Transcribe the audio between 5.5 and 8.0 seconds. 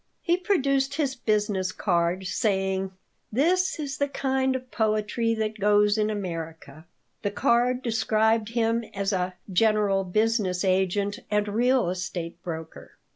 goes in America." The card